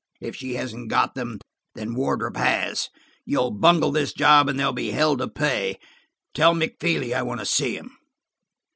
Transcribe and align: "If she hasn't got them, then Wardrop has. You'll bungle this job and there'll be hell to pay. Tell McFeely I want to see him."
"If 0.19 0.35
she 0.35 0.55
hasn't 0.55 0.89
got 0.89 1.13
them, 1.13 1.37
then 1.75 1.93
Wardrop 1.93 2.35
has. 2.35 2.89
You'll 3.23 3.51
bungle 3.51 3.91
this 3.91 4.13
job 4.13 4.49
and 4.49 4.57
there'll 4.59 4.73
be 4.73 4.89
hell 4.89 5.15
to 5.15 5.27
pay. 5.27 5.77
Tell 6.33 6.55
McFeely 6.55 7.13
I 7.15 7.21
want 7.21 7.39
to 7.41 7.45
see 7.45 7.75
him." 7.77 7.91